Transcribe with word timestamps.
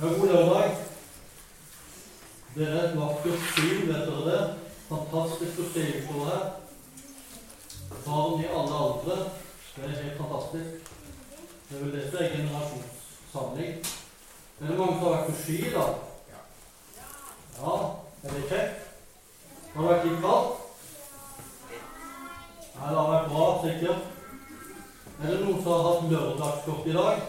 Ja, 0.00 0.06
god 0.06 0.28
lørdag. 0.28 0.76
Det 2.54 2.66
er 2.68 2.82
et 2.82 2.98
vakkert 2.98 3.46
syn, 3.54 3.88
vet 3.88 4.04
dere 4.06 4.26
det? 4.26 4.42
Fantastisk 4.86 5.56
å 5.58 5.64
se 5.72 5.86
utover 5.94 6.28
her. 6.28 6.44
Barn 8.04 8.44
i 8.44 8.44
alle 8.46 8.76
aldre. 8.84 9.16
Det 9.74 9.88
er 9.88 9.96
helt 9.96 10.20
fantastisk. 10.20 10.92
Det 11.64 11.74
er 11.74 11.82
vel 11.82 11.96
dette 11.96 12.20
er 12.22 12.30
generasjonssamling. 12.36 13.72
Er 14.60 14.70
det 14.70 14.76
mange 14.78 14.94
som 15.00 15.02
har 15.02 15.16
vært 15.16 15.32
på 15.32 15.34
ski, 15.40 15.56
da? 15.74 15.88
Ja. 17.58 17.74
Er 18.22 18.36
det 18.36 18.44
kjekt? 18.52 18.86
Har 19.72 19.82
det 19.82 19.88
vært 19.88 20.06
litt 20.06 20.22
kaldt? 20.28 20.62
Nei, 21.72 22.86
det 22.86 23.00
har 23.00 23.10
vært 23.16 23.34
bra, 23.34 23.50
sikkert. 23.66 24.06
Er 25.18 25.26
det 25.26 25.42
noen 25.42 25.58
som 25.66 25.74
har 25.74 25.84
hatt 25.88 26.08
lørdagskort 26.14 26.86
i 26.86 26.96
dag? 27.00 27.26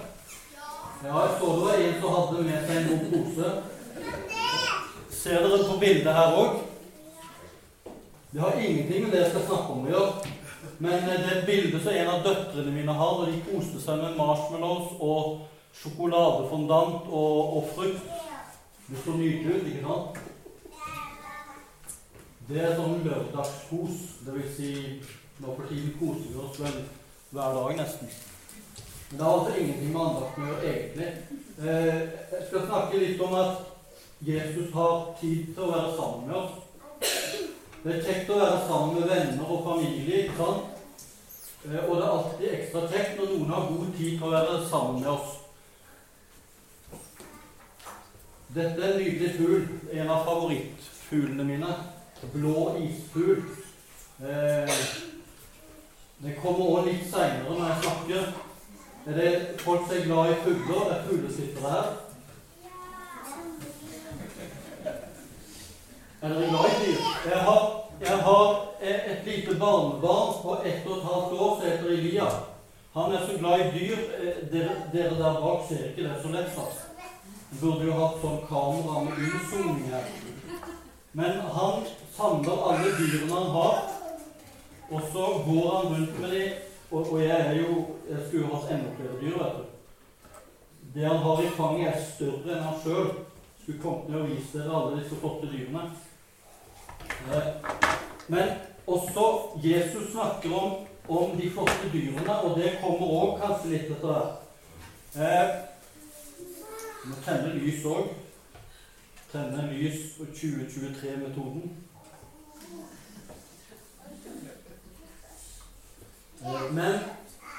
Ja, 1.03 1.20
jeg 1.20 1.35
så 1.39 1.45
det 1.55 1.62
var 1.63 1.73
en 1.73 2.02
som 2.02 2.13
hadde 2.13 2.41
med 2.44 2.66
seg 2.67 2.77
en 2.77 2.88
god 2.89 3.03
pose. 3.12 3.49
Ser 5.16 5.45
dere 5.45 5.59
på 5.63 5.77
bildet 5.80 6.13
her 6.13 6.34
òg? 6.35 6.58
Det 8.34 8.41
har 8.41 8.58
ingenting 8.59 9.03
med 9.05 9.12
det 9.13 9.22
jeg 9.22 9.30
skal 9.30 9.45
snakke 9.45 9.75
om 9.75 9.85
å 9.85 9.94
gjøre. 9.94 10.34
Men 10.84 11.05
det 11.05 11.13
er 11.16 11.30
et 11.38 11.45
bilde 11.48 11.80
som 11.80 11.95
en 11.95 12.12
av 12.12 12.25
døtrene 12.25 12.73
mine 12.75 12.95
har 12.99 13.13
når 13.16 13.31
de 13.31 13.39
koste 13.48 13.80
seg 13.80 14.02
med 14.02 14.17
marshmallows 14.20 14.98
og 14.99 15.30
sjokoladefondant 15.80 17.08
og, 17.08 17.55
og 17.58 17.70
frukt. 17.77 18.09
Det 18.89 19.00
så 19.05 19.16
nydelig 19.16 19.55
ut, 19.55 19.70
ikke 19.72 19.86
sant? 19.86 20.20
Det 22.50 22.59
er 22.66 22.75
sånn 22.75 23.00
lørdagskos. 23.05 24.03
Det 24.25 24.36
vil 24.36 24.52
si 24.58 24.73
nå 25.39 25.55
for 25.55 25.63
tiden 25.72 25.95
koser 26.02 26.27
vi 26.27 26.44
oss 26.44 26.59
vel 26.59 26.81
hver 27.31 27.55
dag, 27.55 27.80
nesten. 27.80 28.11
Men 29.09 29.18
det 29.18 29.26
har 29.26 29.40
altså 29.40 29.55
ingenting 29.58 29.94
med 29.94 30.02
andakten 30.02 30.44
å 30.44 30.49
gjøre, 30.49 30.72
egentlig. 30.72 31.08
Eh, 31.59 32.02
jeg 32.31 32.47
skal 32.47 32.66
snakke 32.67 33.00
litt 33.02 33.22
om 33.25 33.34
at 33.36 33.70
Jesus 34.22 34.73
har 34.73 34.97
tid 35.22 35.53
til 35.53 35.64
å 35.66 35.72
være 35.72 35.94
sammen 35.97 36.28
med 36.28 36.36
oss. 36.38 36.52
Det 37.84 37.95
er 37.95 38.03
kjekt 38.06 38.30
å 38.30 38.38
være 38.42 38.59
sammen 38.67 39.00
med 39.00 39.09
venner 39.09 39.52
og 39.56 39.64
familie. 39.66 40.23
ikke 40.23 40.38
sant? 40.38 40.75
Eh, 41.66 41.89
og 41.89 41.95
det 41.95 42.03
er 42.03 42.11
alltid 42.11 42.53
ekstra 42.53 42.84
kjekt 42.92 43.17
når 43.17 43.31
noen 43.34 43.53
har 43.53 43.69
god 43.72 43.94
tid 43.97 44.11
til 44.17 44.28
å 44.28 44.34
være 44.36 44.58
sammen 44.69 45.00
med 45.02 45.12
oss. 45.14 45.38
Dette 48.50 48.81
er 48.81 48.94
en 48.94 49.02
nydelig 49.02 49.31
fugl. 49.38 49.66
En 49.94 50.14
av 50.14 50.28
favorittfuglene 50.28 51.47
mine. 51.50 51.73
Blå 52.36 52.75
isfugl. 52.84 53.41
Eh, 54.22 54.78
det 56.19 56.38
kommer 56.44 56.78
òg 56.78 56.91
litt 56.91 57.09
seinere 57.09 57.58
når 57.58 57.67
jeg 57.72 57.84
snakker. 57.88 58.31
Er 59.10 59.14
det 59.14 59.60
folk 59.60 59.88
som 59.88 59.98
er 59.98 60.04
glad 60.06 60.32
i 60.32 60.36
fugler? 60.44 60.82
Det 60.90 60.98
er 60.98 61.06
fuglesittere 61.08 61.70
her. 61.70 61.88
Er 66.22 66.30
dere 66.30 66.50
glad 66.50 66.66
i 66.70 66.84
dyr? 66.84 67.00
Jeg 67.32 67.40
har, 67.48 67.64
jeg 68.02 68.18
har 68.18 68.66
et 68.82 69.26
lite 69.26 69.56
barnebarn 69.60 70.36
på 70.44 70.60
ett 70.66 70.86
og 70.88 70.98
et 70.98 71.10
halvt 71.10 71.34
år 71.42 71.56
som 71.56 71.66
heter 71.70 71.90
Elia. 71.90 72.30
Han 72.94 73.12
er 73.12 73.26
så 73.26 73.40
glad 73.40 73.60
i 73.60 73.80
dyr. 73.80 73.98
Dere, 74.52 74.78
dere 74.94 75.18
der 75.24 75.42
bak 75.42 75.66
ser 75.70 75.90
ikke 75.90 76.04
det 76.04 76.22
så 76.22 76.30
lett. 76.30 76.54
fast. 76.54 76.86
Burde 77.62 77.90
jo 77.90 77.98
hatt 77.98 78.22
sånn 78.22 78.42
kamera 78.46 79.04
med 79.08 79.26
innzooming 79.26 79.90
her. 79.90 80.06
Men 81.18 81.42
han 81.58 81.86
samler 82.18 82.66
alle 82.72 82.98
dyrene 83.02 83.34
han 83.34 83.54
har, 83.58 83.78
og 84.92 85.02
så 85.14 85.30
går 85.50 85.70
han 85.76 85.94
rundt 85.96 86.20
med 86.20 86.30
dem. 86.38 86.69
Og, 86.92 87.14
og 87.14 87.22
jeg 87.22 87.40
er 87.40 87.54
jo 87.62 87.95
Jeg 88.09 88.18
skulle 88.28 88.45
jo 88.48 88.56
hatt 88.56 88.72
enda 88.73 88.94
flere 88.98 89.20
dyr, 89.22 89.38
vet 89.38 89.58
du. 89.58 89.64
Det 90.94 91.06
han 91.06 91.18
har 91.18 91.42
i 91.42 91.50
fanget, 91.54 91.88
er 91.88 92.06
større 92.16 92.56
enn 92.56 92.64
han 92.66 92.80
sjøl. 92.84 93.09
Skulle 93.62 93.81
kommet 93.81 94.09
ned 94.09 94.22
og 94.23 94.30
vist 94.31 94.56
dere 94.58 94.78
alle 94.78 95.02
disse 95.02 95.20
flotte 95.22 95.50
dyrene. 95.52 95.84
Men 98.28 98.50
også 98.88 99.25
Jesus 99.63 100.12
snakker 100.12 100.56
om, 100.56 100.74
om 101.09 101.38
de 101.38 101.52
flotte 101.52 101.91
dyrene, 101.94 102.40
og 102.44 102.58
det 102.58 102.80
kommer 102.81 103.13
òg 103.19 103.36
kanskje 103.44 103.75
litt 103.75 103.92
etter 103.94 104.09
hvert. 104.09 104.40
Eh, 105.16 105.53
vi 107.03 107.12
må 107.12 107.22
tenne 107.25 107.53
lys 107.59 107.86
òg. 107.86 108.09
Tenne 109.30 109.69
lys 109.69 110.02
på 110.18 110.25
2023-metoden. 110.34 111.69
Men 116.72 117.00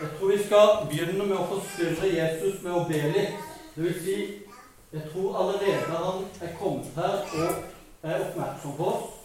jeg 0.01 0.09
tror 0.19 0.31
vi 0.31 0.43
skal 0.45 0.71
begynne 0.89 1.27
med 1.27 1.37
å 1.37 1.49
forstyrre 1.51 2.09
Jesus 2.09 2.63
med 2.65 2.73
å 2.73 2.85
be 2.89 3.01
litt. 3.13 3.49
Det 3.75 3.83
vil 3.85 3.99
si, 4.01 4.19
jeg 4.93 5.03
tror 5.13 5.37
allerede 5.43 5.99
han 6.05 6.23
er 6.41 6.55
kommet 6.59 6.97
her 6.97 7.19
og 7.37 7.59
er 8.03 8.23
oppmerksom 8.25 8.77
på 8.79 8.87
oss 8.93 9.19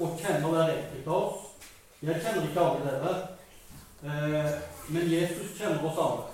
og 0.00 0.20
kjenner 0.20 0.52
hver 0.52 0.74
enkelt 0.74 1.08
av 1.08 1.16
oss. 1.22 1.46
Jeg 2.00 2.20
kjenner 2.24 2.46
ikke 2.48 2.66
alle 2.66 2.90
dere, 2.90 3.14
eh, 4.04 4.52
men 4.88 5.10
Jesus 5.12 5.56
kjenner 5.58 5.84
oss 5.88 5.98
alle. 6.04 6.28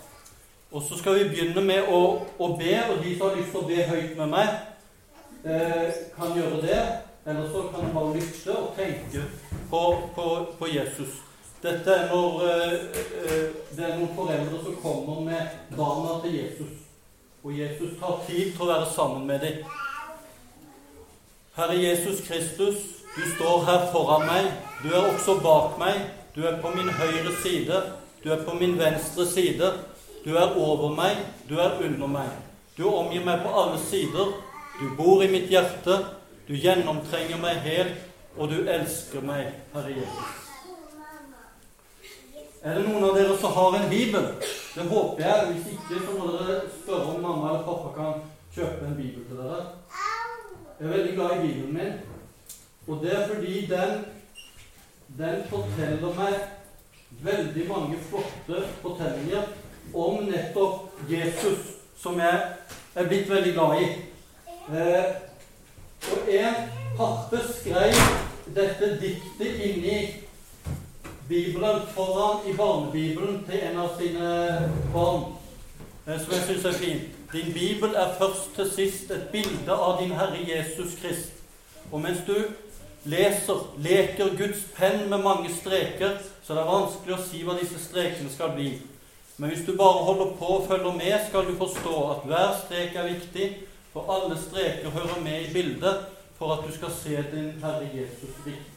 Og 0.71 0.83
så 0.83 0.98
skal 0.98 1.19
vi 1.19 1.28
begynne 1.31 1.62
med 1.62 1.88
å, 1.91 2.00
å, 2.38 2.48
be, 2.59 2.75
og 2.91 3.03
de 3.03 3.15
som 3.16 3.28
har 3.28 3.38
lyst 3.38 3.54
til 3.54 3.62
å 3.62 3.69
be 3.71 3.87
høyt 3.91 4.16
med 4.19 4.33
meg, 4.34 4.53
eh, 5.47 6.03
kan 6.19 6.34
gjøre 6.34 6.62
det. 6.62 6.81
Eller 7.27 7.48
så 7.50 7.65
kan 7.71 7.87
du 7.87 7.94
bare 7.94 8.15
lytte 8.15 8.54
og 8.54 8.75
tenke 8.77 9.22
på, 9.71 9.83
på, 10.15 10.27
på 10.59 10.71
Jesus. 10.71 11.22
Dette 11.66 11.91
er 11.91 12.12
når 12.12 12.43
eh, 12.47 12.75
det 13.75 13.84
er 13.84 13.97
noen 13.99 14.12
foreldre 14.15 14.60
som 14.62 14.77
kommer 14.82 15.25
med 15.27 15.56
barna 15.75 16.21
til 16.22 16.37
Jesus. 16.38 16.77
Og 17.43 17.59
Jesus 17.59 17.97
tar 17.99 18.21
tid 18.28 18.53
til 18.53 18.62
å 18.62 18.69
være 18.71 18.87
sammen 18.93 19.27
med 19.27 19.43
dem. 19.43 19.65
Herre 21.56 21.78
Jesus 21.81 22.22
Kristus, 22.28 22.78
du 23.16 23.22
står 23.32 23.66
her 23.66 23.88
foran 23.91 24.28
meg. 24.28 24.49
Du 24.84 24.93
er 24.93 25.10
også 25.10 25.41
bak 25.43 25.75
meg. 25.82 25.99
Du 26.37 26.44
er 26.47 26.60
på 26.62 26.71
min 26.77 26.93
høyre 27.00 27.34
side. 27.43 27.83
Du 28.22 28.31
er 28.31 28.47
på 28.47 28.54
min 28.60 28.78
venstre 28.78 29.27
side. 29.27 29.72
Du 30.22 30.37
er 30.37 30.54
over 30.54 30.94
meg. 30.94 31.19
Du 31.50 31.59
er 31.59 31.81
under 31.83 32.06
meg. 32.06 32.31
Du 32.78 32.87
omgir 32.93 33.27
meg 33.27 33.43
på 33.43 33.59
alle 33.59 33.83
sider. 33.91 34.37
Du 34.78 34.91
bor 34.98 35.25
i 35.25 35.33
mitt 35.33 35.50
hjerte. 35.50 36.04
Du 36.47 36.54
gjennomtrenger 36.54 37.43
meg 37.43 37.65
helt, 37.66 38.03
og 38.38 38.53
du 38.54 38.60
elsker 38.71 39.25
meg, 39.27 39.48
Herre 39.75 39.97
Jesus. 39.97 40.46
Er 42.66 42.75
det 42.75 42.88
noen 42.88 43.04
av 43.06 43.12
dere 43.15 43.34
som 43.38 43.53
har 43.54 43.75
en 43.78 43.84
bibel? 43.87 44.25
Det 44.75 44.84
håper 44.91 45.22
jeg. 45.22 45.50
Hvis 45.50 45.66
ikke, 45.77 46.00
så 46.03 46.15
må 46.19 46.32
dere 46.32 46.56
spørre 46.81 47.12
om 47.12 47.21
mamma 47.22 47.53
eller 47.53 47.62
pappa 47.62 47.93
kan 47.94 48.25
kjøpe 48.56 48.88
en 48.88 48.97
bibel 48.97 49.22
til 49.28 49.38
dere. 49.38 49.60
Jeg 50.81 50.88
er 50.88 50.94
veldig 50.97 51.12
glad 51.15 51.34
i 51.37 51.44
bibelen 51.44 51.77
min. 51.77 51.93
Og 52.88 52.99
det 53.04 53.12
er 53.15 53.28
fordi 53.28 53.62
den, 53.71 53.94
den 55.21 55.47
forteller 55.53 56.19
meg 56.19 56.34
veldig 57.31 57.69
mange 57.71 58.03
flotte 58.10 58.66
fortellinger 58.83 59.47
om 59.94 60.27
nettopp 60.27 61.06
Jesus, 61.10 61.72
som 61.94 62.19
jeg 62.19 62.43
er 62.97 63.09
blitt 63.09 63.31
veldig 63.31 63.54
glad 63.54 63.78
i. 63.78 63.88
Eh, 64.75 65.04
og 66.10 66.34
en 66.43 66.62
parte 66.98 67.47
skrev 67.53 68.06
dette 68.59 68.94
diktet 68.98 69.66
inni 69.71 70.26
Bibelen 71.29 71.81
foran 71.95 72.51
i 72.51 72.57
barnebibelen 72.57 73.45
til 73.51 73.61
en 73.63 73.79
av 73.83 73.97
sine 73.99 74.29
barn, 74.93 75.25
eh, 76.07 76.21
som 76.21 76.33
jeg 76.33 76.43
syns 76.47 76.65
er 76.65 76.73
fint. 76.73 77.17
Din 77.33 77.53
bibel 77.53 77.95
er 77.95 78.15
først 78.19 78.55
til 78.55 78.71
sist 78.71 79.11
et 79.11 79.29
bilde 79.33 79.73
av 79.73 79.99
din 80.03 80.15
Herre 80.15 80.39
Jesus 80.47 80.95
Krist. 81.01 81.33
Og 81.93 82.01
mens 82.01 82.19
du 82.27 82.37
leser, 83.05 83.65
leker 83.79 84.37
Guds 84.39 84.63
penn 84.77 85.11
med 85.11 85.19
mange 85.19 85.51
streker, 85.55 86.19
så 86.43 86.55
det 86.55 86.63
er 86.63 86.71
vanskelig 86.71 87.17
å 87.17 87.25
si 87.27 87.43
hva 87.43 87.59
disse 87.59 87.81
strekene 87.83 88.31
skal 88.31 88.55
bli. 88.55 88.71
Men 89.37 89.51
hvis 89.51 89.67
du 89.67 89.75
bare 89.77 90.05
holder 90.07 90.37
på 90.39 90.53
og 90.61 90.69
følger 90.69 90.93
med, 90.93 91.17
skal 91.29 91.47
du 91.47 91.57
forstå 91.59 91.97
at 92.11 92.27
hver 92.31 92.55
strek 92.65 92.95
er 92.95 93.13
viktig, 93.13 93.51
for 93.93 94.07
alle 94.15 94.39
streker 94.39 94.95
hører 94.95 95.21
med 95.25 95.43
i 95.43 95.53
bildet 95.53 96.07
for 96.39 96.53
at 96.55 96.67
du 96.69 96.72
skal 96.77 96.91
se 96.93 97.17
din 97.33 97.53
Herre 97.63 97.91
Jesus 97.95 98.45
riktig. 98.47 98.76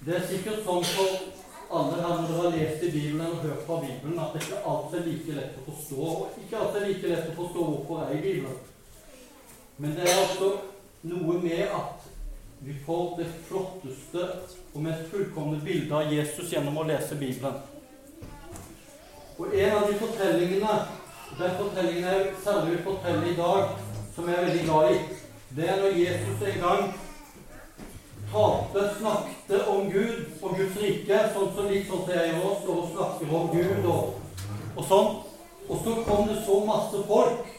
Det 0.00 0.16
er 0.16 0.22
sikkert 0.24 0.62
sånn 0.64 0.84
for 0.94 1.16
alle 1.70 1.98
her 2.00 2.14
når 2.16 2.28
dere 2.30 2.42
har 2.42 2.54
lest 2.56 2.84
i 2.86 2.92
Bibelen 2.94 3.26
og 3.26 3.42
hørt 3.44 3.66
fra 3.66 3.80
Bibelen, 3.82 4.18
at 4.18 4.32
det 4.34 4.44
ikke 4.46 4.60
alltid 4.72 4.98
er 5.00 5.08
like 5.08 5.34
lett 5.36 5.58
å 5.60 5.64
forstå. 5.66 6.06
Og 6.10 6.38
ikke 6.40 6.60
alltid 6.60 6.80
er 6.80 6.86
like 6.88 7.10
lett 7.10 7.28
å 7.28 7.34
forstå 7.36 7.66
hvorfor 7.66 8.00
jeg 8.00 8.08
er 8.08 8.16
i 8.16 8.22
Bibelen. 8.24 8.62
Men 9.80 9.92
det 9.96 10.06
er 10.06 10.22
altså 10.22 10.48
noe 11.10 11.36
med 11.42 11.74
at 11.80 12.08
vi 12.60 12.78
får 12.86 13.04
det 13.18 13.28
flotteste 13.48 14.24
og 14.74 14.80
mest 14.84 15.06
fullkomne 15.12 15.60
bildet 15.64 15.94
av 15.96 16.10
Jesus 16.12 16.50
gjennom 16.52 16.80
å 16.80 16.86
lese 16.88 17.20
Bibelen. 17.20 17.60
Og 19.40 19.54
en 19.56 19.76
av 19.76 19.86
de 19.88 20.00
fortellingene 20.00 20.74
den 21.38 21.54
fortellingen 21.60 22.08
jeg 22.08 22.32
særlig 22.44 22.72
vil 22.72 22.82
fortelle 22.84 23.30
i 23.30 23.36
dag, 23.36 23.76
som 24.14 24.28
jeg 24.28 24.36
er 24.36 24.44
veldig 24.48 24.64
glad 24.64 24.90
i, 24.90 24.98
det 25.56 25.68
er 25.68 25.80
når 25.80 25.96
Jesus 26.00 26.42
en 26.48 26.60
gang 26.64 26.90
talte, 28.32 28.84
snakket 28.98 29.68
om 29.68 29.90
Gud 29.90 30.42
og 30.42 30.56
Guds 30.56 30.76
rike, 30.82 31.22
sånn 31.34 31.50
som 31.56 31.70
litt 31.70 31.88
sånn 31.88 32.04
som 32.04 32.14
jeg 32.14 32.34
gjør, 32.34 32.52
står 32.62 32.82
og 32.82 32.92
snakker 32.94 33.34
om 33.38 33.48
Gud 33.54 33.88
og, 33.94 34.44
og 34.76 34.86
sånn. 34.90 35.10
Og 35.70 35.82
så 35.84 35.96
kom 36.06 36.28
det 36.28 36.38
så 36.46 36.60
masse 36.66 37.02
folk 37.06 37.50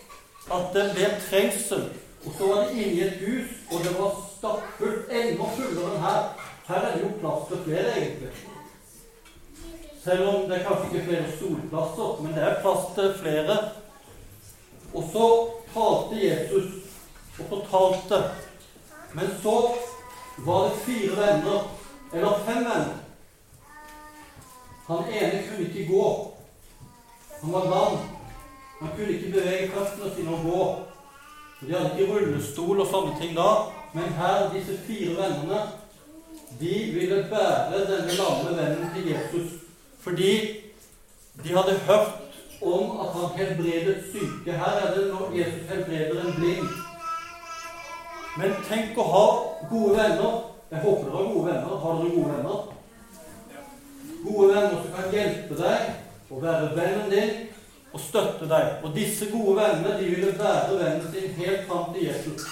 at 0.52 0.72
det 0.76 0.86
ble 0.96 1.10
trengsel. 1.30 1.84
Og 2.26 2.34
så 2.38 2.48
var 2.48 2.64
det 2.64 2.78
inni 2.78 3.04
et 3.06 3.22
hus, 3.26 3.54
og 3.72 3.84
det 3.86 3.94
var 3.98 4.18
stappfullt. 4.38 5.10
Enda 5.10 5.52
fullere 5.56 5.94
enn 5.94 6.04
her. 6.06 6.26
Her 6.68 6.88
er 6.88 6.96
det 6.96 7.04
jo 7.06 7.14
plass 7.22 7.48
til 7.50 7.64
flere, 7.66 7.94
egentlig. 7.98 8.34
Selv 10.04 10.28
om 10.28 10.50
det 10.50 10.58
er 10.58 10.68
kanskje 10.68 10.90
ikke 10.90 11.08
flere 11.08 11.32
solplasser, 11.40 12.22
men 12.22 12.36
det 12.36 12.44
er 12.44 12.60
plass 12.62 12.86
til 12.98 13.14
flere. 13.22 13.58
Og 14.94 15.04
så 15.14 15.28
talte 15.74 16.22
Jesus 16.22 16.72
og 17.40 17.46
fortalte. 17.50 18.22
Men 19.14 19.34
så 19.44 19.56
var 20.46 20.64
det 20.64 20.80
fire 20.86 21.18
venner, 21.18 21.60
eller 22.14 22.40
fem 22.46 22.64
venner. 22.66 22.98
Han 24.88 25.04
ene 25.14 25.44
kunne 25.48 25.68
ikke 25.68 25.94
gå. 25.94 26.08
Han 27.42 27.54
var 27.54 27.70
lam. 27.74 27.98
Han 28.80 28.90
kunne 28.96 29.14
ikke 29.14 29.32
bevege 29.32 29.72
føttene 29.72 30.16
sine 30.16 30.34
og 30.36 30.44
gå. 30.44 30.64
De 31.62 31.74
hadde 31.74 31.92
ikke 32.00 32.14
rullestol 32.14 32.80
og 32.82 32.88
sånne 32.90 33.14
ting 33.22 33.36
da, 33.38 33.50
men 33.94 34.16
her, 34.18 34.48
disse 34.54 34.80
fire 34.88 35.14
vennene, 35.20 35.62
de 36.60 36.76
ville 36.96 37.28
bære 37.30 37.84
denne 37.88 38.16
lamme 38.18 38.56
vennen 38.58 38.90
til 38.96 39.12
Jesus 39.12 39.60
fordi 40.02 40.34
de 41.44 41.54
hadde 41.54 41.80
hørt 41.86 42.14
om 42.62 43.00
at 43.04 43.14
han 43.14 43.38
helbredet 43.38 44.04
syke. 44.12 44.52
Her 44.52 44.72
er 44.82 44.96
det 44.96 45.14
når 45.14 45.32
Jesus 45.38 45.70
helbreder 45.70 46.22
en 46.26 46.34
blind. 46.40 46.68
Men 48.40 48.54
tenk 48.68 48.98
å 49.00 49.08
ha 49.12 49.26
gode 49.70 49.96
venner. 49.98 50.38
Jeg 50.72 50.84
håper 50.86 51.08
dere 51.08 51.18
har 51.18 51.32
gode 51.34 51.48
venner. 51.50 51.80
Har 51.84 51.98
dere 52.00 52.14
gode 52.16 52.36
venner? 52.36 52.60
Gode 54.22 54.48
venner 54.54 54.78
som 54.78 54.94
kan 54.96 55.16
hjelpe 55.16 55.58
deg 55.60 56.32
og 56.32 56.44
være 56.46 56.70
vennen 56.78 57.10
din 57.12 57.34
og 57.92 58.00
støtte 58.00 58.48
deg. 58.48 58.78
Og 58.86 58.96
disse 58.96 59.28
gode 59.34 59.58
vennene 59.60 59.98
de 60.00 60.12
ville 60.14 60.32
være 60.40 60.78
vennen 60.80 61.10
sin 61.12 61.34
helt 61.42 61.68
fram 61.68 61.92
til 61.94 62.08
Jesus. 62.08 62.48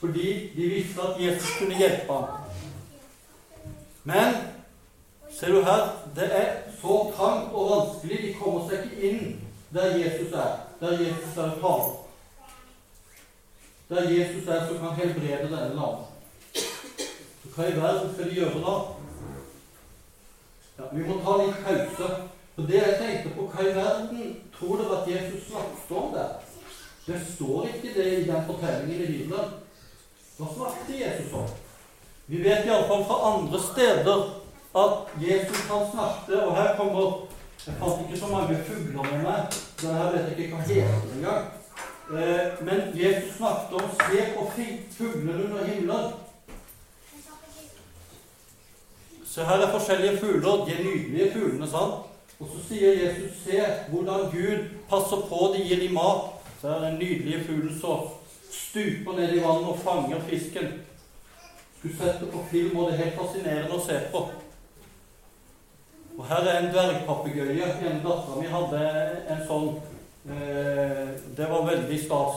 Fordi 0.00 0.32
de 0.56 0.68
visste 0.72 1.04
at 1.06 1.20
Jesus 1.22 1.52
kunne 1.58 1.78
hjelpe 1.78 2.12
ham. 2.12 2.24
Men 4.04 4.34
ser 5.30 5.54
du 5.54 5.62
her, 5.62 5.84
det 6.16 6.26
er 6.34 6.48
så 6.80 6.98
trangt 7.16 7.54
og 7.54 7.70
vanskelig. 7.70 8.18
De 8.24 8.34
kommer 8.40 8.66
seg 8.66 8.88
ikke 8.88 9.10
inn 9.10 9.36
der 9.72 9.94
Jesus 10.02 10.34
er. 10.34 10.56
Der 10.80 10.98
Jesus 10.98 11.36
er 11.38 11.54
taler. 11.62 11.92
Der 13.92 14.10
Jesus 14.10 14.48
er 14.48 14.66
som 14.66 14.78
kan 14.78 14.94
helbrede 14.96 15.42
det 15.42 15.50
denne 15.50 15.86
Så 17.42 17.48
Hva 17.54 17.66
i 17.68 17.76
verden 17.76 18.14
skal 18.14 18.30
de 18.30 18.34
gjøre 18.34 18.62
da? 18.64 18.76
Ja, 20.78 20.84
vi 20.92 21.02
må 21.08 21.18
ta 21.20 21.34
litt 21.42 21.58
pause. 21.66 22.08
For 22.54 22.70
det 22.70 22.78
jeg 22.78 22.96
tenkte 23.02 23.34
på, 23.36 23.50
hva 23.52 23.66
i 23.68 23.74
verden 23.76 24.32
tror 24.56 24.80
dere 24.80 25.02
at 25.02 25.10
Jesus 25.12 25.44
snakket 25.50 25.92
om 26.00 26.08
der? 26.14 26.32
Det 27.06 27.20
står 27.34 27.68
ikke 27.68 27.94
det 27.98 28.08
i 28.12 28.24
den 28.30 28.48
fortellingen 28.48 29.04
i 29.04 29.12
Bibelen. 29.12 29.54
Hva 30.38 30.52
snakket 30.56 31.00
Jesus 31.04 31.36
om? 31.36 31.48
Vi 32.26 32.40
vet 32.48 32.64
iallfall 32.64 33.04
fra 33.04 33.22
andre 33.34 33.64
steder 33.68 34.20
at 34.84 35.16
Jesus 35.20 35.66
kan 35.68 35.88
snakke, 35.92 36.44
Og 36.46 36.56
her 36.56 36.76
kommer 36.76 37.26
Jeg 37.66 37.74
fant 37.78 38.06
ikke 38.06 38.20
så 38.20 38.26
mange 38.26 38.64
fugler 38.64 39.02
med 39.02 39.22
meg, 39.22 39.58
Denne 39.82 39.98
her 39.98 40.12
vet 40.12 40.30
jeg 40.30 40.38
ikke 40.38 40.56
hva 40.56 40.62
heter 40.62 41.12
engang. 41.16 41.61
Eh, 42.12 42.64
men 42.64 42.80
Jesus 42.94 43.36
snakket 43.36 43.72
om 43.72 43.90
'se 43.90 44.34
på 44.36 44.50
fuglene 44.90 45.44
under 45.44 45.64
himmelen'. 45.64 46.12
Se 49.24 49.44
her 49.44 49.56
er 49.56 49.70
forskjellige 49.78 50.18
fugler. 50.18 50.64
De 50.64 50.72
er 50.72 50.84
nydelige 50.84 51.32
fuglene, 51.32 51.70
sant? 51.70 51.94
Og 52.40 52.48
så 52.52 52.68
sier 52.68 52.92
Jesus, 52.92 53.30
se 53.44 53.62
hvordan 53.88 54.20
Gud 54.20 54.58
passer 54.90 55.16
på 55.28 55.54
de 55.56 55.62
gir 55.64 55.80
dem 55.80 55.92
mat. 55.92 56.20
Så 56.60 56.68
er 56.68 56.80
den 56.80 56.98
nydelige 56.98 57.44
fuglen 57.44 57.80
som 57.80 57.98
stuper 58.50 59.12
ned 59.16 59.32
i 59.32 59.40
vannet 59.40 59.68
og 59.68 59.78
fanger 59.78 60.20
fisken. 60.28 60.66
Skulle 61.78 61.96
sett 61.96 62.20
det 62.20 62.30
på 62.32 62.44
film, 62.50 62.76
og 62.76 62.90
det 62.90 62.98
er 62.98 63.04
helt 63.04 63.20
fascinerende 63.20 63.74
å 63.74 63.86
se 63.86 64.00
på. 64.12 64.30
Og 66.18 66.26
her 66.28 66.36
er 66.36 66.58
en 66.58 66.70
dvergpapegøye. 66.74 67.64
En 67.64 68.04
dattera 68.04 68.40
mi 68.40 68.46
hadde 68.46 68.82
en 69.28 69.42
sånn. 69.48 69.72
Eh, 70.24 71.08
det 71.36 71.46
var 71.50 71.66
veldig 71.66 72.04
stas. 72.04 72.34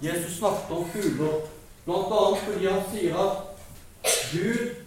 Jesus 0.00 0.38
snakket 0.38 0.70
om 0.70 0.84
fugler, 0.90 1.40
bl.a. 1.84 2.22
fordi 2.44 2.66
han 2.66 2.82
sier 2.92 3.18
at 3.18 3.36
Gud 4.32 4.82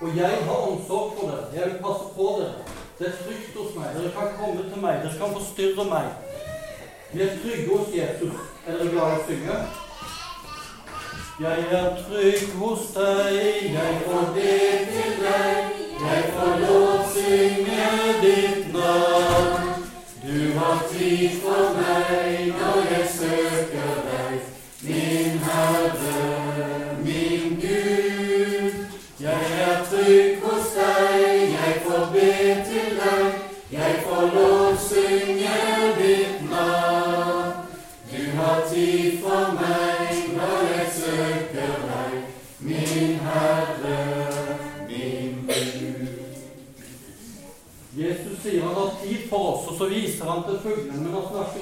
og 0.00 0.16
jeg 0.16 0.38
har 0.44 0.66
omsorg 0.68 1.12
for 1.18 1.30
dere. 1.30 1.46
Jeg 1.54 1.70
vil 1.70 1.82
passe 1.82 2.06
på 2.16 2.26
dere. 2.38 2.54
Det 2.98 3.06
er 3.06 3.18
trygt 3.24 3.56
hos 3.56 3.74
meg. 3.76 3.94
Dere 3.96 4.12
kan 4.12 4.36
komme 4.38 4.62
til 4.70 4.80
meg. 4.82 5.02
Dere 5.02 5.18
kan 5.18 5.34
forstyrre 5.38 5.84
meg. 5.90 6.06
Vi 7.12 7.22
er 7.22 7.38
trygge 7.42 7.78
hos 7.78 7.88
Jesus. 7.94 8.34
Er 8.66 8.78
dere 8.78 8.90
glad 8.92 9.12
i 9.12 9.18
å 9.18 9.26
synge? 9.28 9.58
Jeg 11.40 11.64
er 11.78 11.96
trygg 12.08 12.52
hos 12.60 12.84
deg, 12.94 13.34
jeg 13.74 13.96
får 14.06 14.30
det 14.36 14.60
til 14.92 15.15
har 21.16 21.65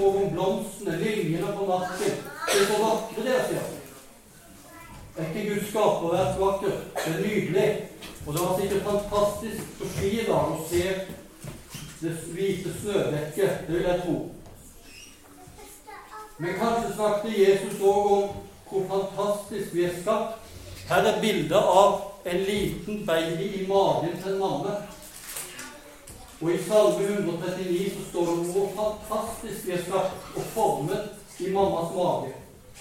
Han 0.05 0.17
om 0.25 0.33
blomstene, 0.33 0.97
liljene 0.97 1.47
på 1.56 1.67
marken. 1.67 2.12
Det 2.47 2.61
er 2.61 2.67
så 2.69 2.79
vakre, 2.83 3.25
det, 3.25 3.41
sier 3.49 3.61
han. 3.62 3.81
Er 5.17 5.29
ikke 5.31 5.49
Guds 5.49 5.69
skaperverk 5.71 6.41
vakkert? 6.41 6.87
Det 6.99 7.12
er 7.15 7.21
nydelig. 7.23 7.69
Og 8.27 8.35
det 8.35 8.41
var 8.43 8.59
sikkert 8.61 8.89
fantastisk 8.89 9.77
på 9.79 9.91
dag 10.27 10.55
å 10.55 10.62
se 10.69 10.85
det 12.01 12.15
hvite 12.35 12.73
snødekket. 12.81 13.67
Det 13.67 13.76
vil 13.76 13.87
jeg 13.88 14.02
tro. 14.05 14.17
Men 16.38 16.59
kanskje 16.59 16.95
snakket 16.95 17.38
Jesus 17.38 17.81
òg 17.81 18.12
om 18.12 18.33
hvor 18.69 18.88
fantastisk 18.90 19.75
vi 19.75 19.85
er 19.88 19.95
skapt. 20.02 20.40
Her 20.88 21.07
er 21.09 21.21
bildet 21.21 21.57
av 21.81 22.00
en 22.25 22.45
liten 22.45 23.07
baby 23.07 23.47
i 23.61 23.67
magen 23.69 24.19
til 24.21 24.33
en 24.35 24.40
mamme. 24.40 24.76
Og 26.45 26.51
i 26.53 26.59
Salme 26.69 27.05
139 27.05 27.91
så 27.91 28.03
står 28.11 28.27
det 28.27 28.51
hvor 28.53 28.67
fantastisk 28.77 29.67
vi 29.67 29.73
er 29.73 29.85
skapt 29.87 30.35
og 30.37 30.43
formet 30.53 31.41
i 31.41 31.49
mammas 31.53 31.95
mage. 31.95 32.35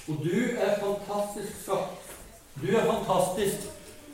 Og 0.07 0.17
du 0.25 0.39
er 0.65 0.73
fantastisk 0.81 1.61
skapt. 1.63 2.11
Du 2.59 2.67
er 2.75 2.83
fantastisk. 2.89 3.69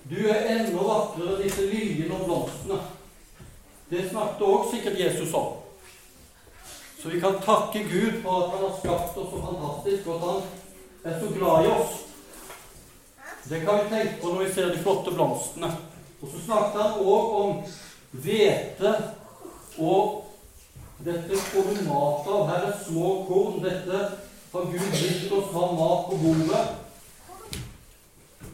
Du 0.09 0.15
er 0.29 0.45
enda 0.53 0.83
vakrere 0.85 1.33
enn 1.33 1.41
disse 1.41 1.65
lyene 1.65 2.13
og 2.13 2.27
blomstene. 2.27 2.77
Det 3.89 4.05
snakket 4.11 4.45
også 4.51 4.75
sikkert 4.75 4.99
Jesus 4.99 5.33
om. 5.33 5.51
Så 7.01 7.09
vi 7.09 7.19
kan 7.19 7.41
takke 7.41 7.81
Gud 7.89 8.21
for 8.21 8.43
at 8.43 8.53
han 8.53 8.65
har 8.67 8.79
skapt 8.83 9.17
oss 9.17 9.33
så 9.33 9.43
fantastisk, 9.47 10.07
og 10.07 10.15
at 10.15 10.25
han 10.29 11.13
er 11.13 11.19
så 11.19 11.33
glad 11.33 11.65
i 11.65 11.71
oss. 11.73 12.01
Det 13.49 13.65
kan 13.65 13.81
vi 13.81 13.95
tenke 13.95 14.21
på 14.21 14.33
når 14.33 14.43
vi 14.43 14.53
ser 14.53 14.69
de 14.75 14.83
flotte 14.83 15.11
blomstene. 15.17 15.71
Og 16.21 16.29
så 16.29 16.43
snakket 16.45 16.81
han 16.83 17.01
òg 17.01 17.39
om 17.41 17.63
hvete 18.11 18.93
og 19.79 20.25
dette 21.05 21.41
korumater. 21.53 22.45
Her 22.49 22.67
er 22.69 22.77
små 22.85 23.25
korn. 23.27 23.63
Dette 23.63 23.99
har 24.51 24.71
Gud 24.71 24.91
gitt 24.93 25.31
oss 25.31 25.51
fra 25.53 25.71
mat 25.79 26.05
på 26.09 26.17
bordet. 26.23 26.65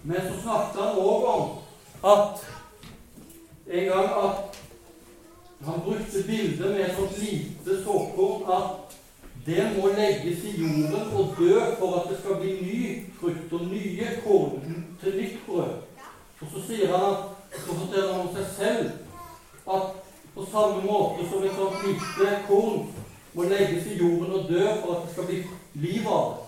Men 0.03 0.21
så 0.21 0.41
snakket 0.41 0.81
han 0.81 0.99
òg 1.01 1.29
om 1.35 1.45
at 2.05 2.43
en 3.67 3.85
gang 3.85 4.11
at 4.23 4.59
han 5.65 5.81
brukte 5.85 6.23
bildet 6.27 6.71
med 6.71 6.79
et 6.85 6.95
sånt 6.97 7.17
lite 7.17 7.83
såkorn 7.83 8.51
at 8.53 8.97
det 9.45 9.65
må 9.77 9.87
legges 9.87 10.43
i 10.43 10.53
jorden 10.61 11.13
og 11.13 11.33
dø 11.39 11.59
for 11.79 11.99
at 11.99 12.09
det 12.09 12.19
skal 12.19 12.39
bli 12.41 12.53
ny 12.61 12.79
frukt 13.19 13.53
og 13.53 13.67
nye 13.71 14.07
korn 14.23 14.85
til 15.01 15.17
nytt 15.21 15.41
brød. 15.47 15.73
Og 16.41 16.47
så 16.53 16.63
sier 16.67 16.93
han 16.93 17.05
at, 17.11 17.25
så 17.65 17.73
forteller 17.73 18.13
han 18.13 18.27
om 18.27 18.31
seg 18.35 18.47
selv 18.57 18.89
at 19.75 20.01
på 20.35 20.45
samme 20.51 20.81
måte 20.83 21.29
som 21.29 21.43
et 21.43 21.57
sånt 21.57 21.85
lite 21.85 22.31
korn 22.47 22.87
må 23.35 23.43
legges 23.43 23.87
i 23.91 23.97
jorden 23.99 24.33
og 24.33 24.49
dø 24.49 24.67
for 24.81 24.95
at 24.95 25.01
det 25.05 25.13
skal 25.13 25.25
bli 25.25 25.43
liv 25.73 26.07
av 26.07 26.29
det, 26.31 26.43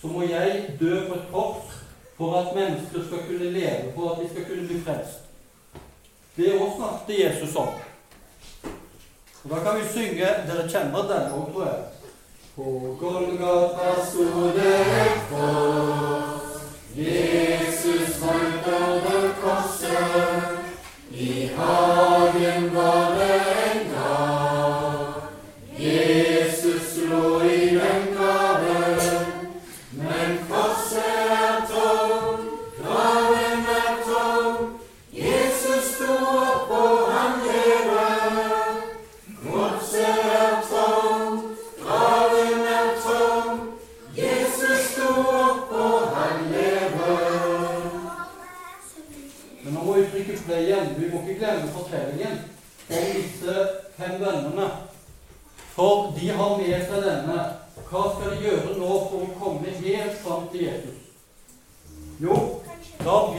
så 0.00 0.10
må 0.12 0.22
jeg 0.22 0.76
dø 0.80 1.00
på 1.08 1.14
et 1.14 1.28
kors 1.32 1.72
for 2.16 2.36
at 2.38 2.54
mennesker 2.54 3.06
skal 3.06 3.24
kunne 3.28 3.50
leve, 3.50 3.92
for 3.94 4.10
at 4.10 4.22
de 4.22 4.28
skal 4.30 4.44
kunne 4.44 4.68
bli 4.68 4.80
frelst. 4.86 5.18
Det 6.36 6.54
òg 6.54 6.70
snakket 6.76 7.24
Jesus 7.24 7.56
om. 7.56 7.68
Og 9.44 9.50
Da 9.50 9.58
kan 9.64 9.80
vi 9.80 9.88
synge 9.92 10.28
Dere 10.46 10.68
kjenner 10.68 11.02
den 11.10 11.32
òg, 11.32 11.52
tror 11.52 11.64
jeg. 11.64 11.84
På 12.56 12.96
Golgata 13.00 13.94
sto 14.10 14.24
det 14.56 14.80
et 14.80 15.20
kors. 15.30 17.75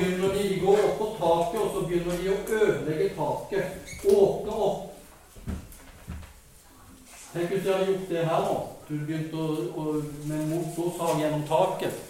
Begynner 0.08 0.34
de 0.34 0.48
å 0.56 0.64
gå 0.64 0.74
opp 0.74 0.98
på 0.98 1.08
taket, 1.20 1.62
og 1.62 1.74
så 1.74 1.84
begynner 1.88 2.20
de 2.22 2.30
å 2.32 2.38
ødelegge 2.62 3.10
taket. 3.18 3.96
Åpne 4.08 4.60
opp. 4.68 4.94
Tenk 7.34 7.52
hvis 7.52 7.64
de 7.66 7.74
hadde 7.74 7.88
gjort 7.92 8.12
det 8.12 8.28
her 8.30 8.46
nå. 8.48 8.58
Du 8.88 8.94
begynte 8.96 9.42
å, 9.44 9.48
å, 9.76 9.96
med 10.30 10.46
motorsag 10.54 11.20
gjennom 11.22 11.44
taket. 11.50 12.04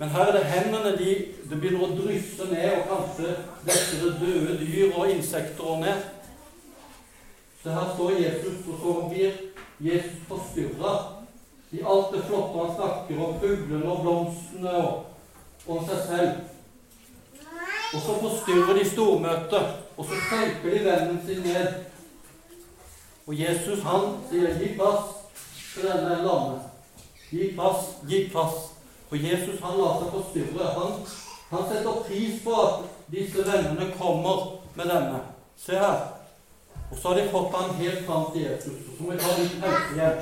Men 0.00 0.10
her 0.10 0.30
er 0.30 0.38
det 0.38 0.46
hendene 0.50 0.94
de, 0.98 1.10
det 1.50 1.58
begynner 1.60 1.84
å 1.84 1.98
drysse 1.98 2.48
ned, 2.50 2.78
og 2.78 2.88
kanskje 2.90 3.34
vekker 3.68 4.16
døde 4.22 4.56
dyr 4.62 4.96
og 4.96 5.12
insekter 5.12 5.68
og 5.74 5.84
ned. 5.84 6.08
Så 7.60 7.76
her 7.76 7.92
står 7.92 8.16
Jesus, 8.22 8.64
og 8.72 8.80
så 8.80 8.96
blir 9.12 9.36
Jesus 9.84 10.16
forstyrra 10.28 10.96
i 11.74 11.80
alt 11.82 12.10
det 12.14 12.24
flotte 12.28 12.58
han 12.60 12.74
snakker 12.74 13.22
om 13.24 13.38
fuglene 13.42 13.86
og 13.90 14.02
blomstene 14.02 14.74
og, 14.80 14.98
og 15.66 15.86
seg 15.88 16.02
selv. 16.08 16.53
Og 17.94 18.00
så 18.00 18.14
forstyrrer 18.20 18.78
de 18.78 18.84
stormøtet, 18.90 19.66
og 19.96 20.04
så 20.04 20.20
senker 20.28 20.70
de 20.70 20.84
vennen 20.84 21.20
sin 21.26 21.42
ned. 21.42 21.74
Og 23.26 23.40
Jesus 23.40 23.82
han 23.82 24.16
sier 24.30 24.58
'gi 24.58 24.74
plass 24.76 25.04
til 25.74 25.82
denne 25.88 26.16
lamme'. 26.26 26.58
Gi 27.30 27.52
plass, 27.54 27.86
gi 28.08 28.28
plass. 28.32 28.54
For 29.08 29.16
Jesus 29.16 29.60
han 29.60 29.78
lar 29.78 30.00
seg 30.00 30.10
forstyrre. 30.16 30.66
Han, 30.78 30.92
han 31.50 31.68
setter 31.70 32.02
pris 32.08 32.42
på 32.44 32.52
at 32.62 32.84
disse 33.12 33.46
vennene 33.46 33.92
kommer 33.98 34.60
med 34.74 34.84
denne. 34.84 35.20
Se 35.56 35.72
her. 35.72 36.00
Og 36.90 36.98
så 36.98 37.08
har 37.08 37.20
de 37.20 37.30
fått 37.30 37.54
han 37.56 37.74
helt 37.74 38.06
fram 38.06 38.32
til 38.32 38.42
Jesus. 38.42 38.78
Og 38.88 38.96
så 38.96 39.02
må 39.02 39.12
vi 39.12 39.18
ta 39.18 39.36
litt 39.38 39.60
pause 39.62 39.94
igjen. 39.94 40.18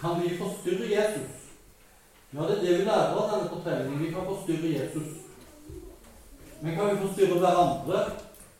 Kan 0.00 0.22
vi 0.22 0.38
forstyrre 0.38 0.90
Jesus? 0.90 1.36
Ja, 2.32 2.40
det 2.40 2.58
er 2.58 2.64
det 2.64 2.78
vi 2.78 2.84
lærer 2.84 3.14
av 3.16 3.30
denne 3.30 3.48
fortellingen. 3.48 4.02
Vi 4.04 4.10
kan 4.12 4.26
forstyrre 4.26 4.72
Jesus. 4.72 5.25
Men 6.60 6.76
kan 6.76 6.90
vi 6.90 7.02
forstyrre 7.06 7.38
hverandre? 7.38 8.04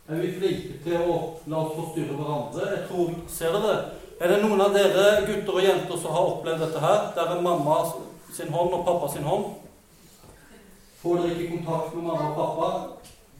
Er 0.09 0.21
vi 0.23 0.33
flinke 0.39 0.81
til 0.85 0.97
å 1.03 1.15
la 1.51 1.61
oss 1.63 1.77
forstyrre 1.79 2.17
hverandre? 2.19 2.67
Jeg 2.75 2.83
tror, 2.91 3.15
Ser 3.33 3.55
dere 3.57 3.71
det? 3.71 3.79
Er 4.21 4.33
det 4.33 4.43
noen 4.43 4.61
av 4.65 4.77
dere 4.77 5.07
gutter 5.27 5.57
og 5.59 5.65
jenter 5.65 5.99
som 6.01 6.15
har 6.17 6.29
opplevd 6.33 6.63
dette 6.65 6.83
her? 6.85 7.01
Der 7.17 7.33
er 7.35 7.41
mamma 7.45 7.79
sin 8.33 8.53
hånd 8.53 8.77
og 8.77 8.85
pappa 8.87 9.09
sin 9.13 9.27
hånd? 9.29 9.49
Får 11.03 11.23
dere 11.23 11.35
ikke 11.35 11.57
kontakt 11.57 11.97
med 11.97 12.07
mamma 12.07 12.29
og 12.31 12.37
pappa? 12.37 12.69